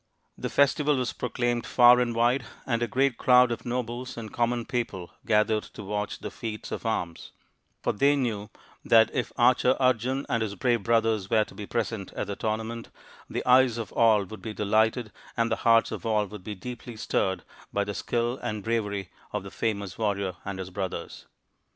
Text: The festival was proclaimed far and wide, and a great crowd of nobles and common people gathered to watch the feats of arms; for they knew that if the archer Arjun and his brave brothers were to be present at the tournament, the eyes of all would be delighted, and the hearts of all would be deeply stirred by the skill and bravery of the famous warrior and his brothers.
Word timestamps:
The 0.35 0.49
festival 0.49 0.95
was 0.95 1.13
proclaimed 1.13 1.63
far 1.67 1.99
and 1.99 2.15
wide, 2.15 2.43
and 2.65 2.81
a 2.81 2.87
great 2.87 3.19
crowd 3.19 3.51
of 3.51 3.67
nobles 3.67 4.17
and 4.17 4.33
common 4.33 4.65
people 4.65 5.11
gathered 5.27 5.61
to 5.75 5.83
watch 5.83 6.17
the 6.17 6.31
feats 6.31 6.71
of 6.71 6.87
arms; 6.87 7.33
for 7.83 7.91
they 7.93 8.15
knew 8.15 8.49
that 8.83 9.13
if 9.13 9.29
the 9.29 9.39
archer 9.39 9.77
Arjun 9.79 10.25
and 10.27 10.41
his 10.41 10.55
brave 10.55 10.81
brothers 10.81 11.29
were 11.29 11.43
to 11.43 11.53
be 11.53 11.67
present 11.67 12.11
at 12.13 12.25
the 12.25 12.35
tournament, 12.35 12.89
the 13.29 13.45
eyes 13.45 13.77
of 13.77 13.91
all 13.91 14.23
would 14.23 14.41
be 14.41 14.55
delighted, 14.55 15.11
and 15.37 15.51
the 15.51 15.57
hearts 15.57 15.91
of 15.91 16.03
all 16.03 16.25
would 16.25 16.43
be 16.43 16.55
deeply 16.55 16.95
stirred 16.97 17.43
by 17.71 17.83
the 17.83 17.93
skill 17.93 18.39
and 18.41 18.63
bravery 18.63 19.11
of 19.31 19.43
the 19.43 19.51
famous 19.51 19.99
warrior 19.99 20.33
and 20.43 20.57
his 20.57 20.71
brothers. 20.71 21.27